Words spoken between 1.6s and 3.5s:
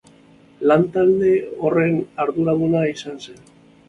horren arduraduna izan zen.